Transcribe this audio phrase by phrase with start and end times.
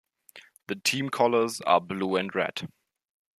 [0.65, 2.67] The team colors are blue and red.